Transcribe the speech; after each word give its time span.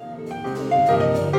Música 0.00 1.37